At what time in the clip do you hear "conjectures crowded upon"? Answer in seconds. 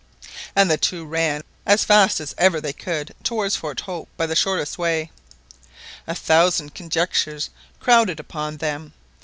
6.73-8.57